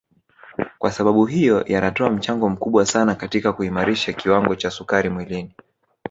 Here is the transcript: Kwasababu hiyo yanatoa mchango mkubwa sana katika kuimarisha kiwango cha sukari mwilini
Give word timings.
Kwasababu 0.79 1.25
hiyo 1.25 1.63
yanatoa 1.67 2.09
mchango 2.09 2.49
mkubwa 2.49 2.85
sana 2.85 3.15
katika 3.15 3.53
kuimarisha 3.53 4.13
kiwango 4.13 4.55
cha 4.55 4.71
sukari 4.71 5.09
mwilini 5.09 5.55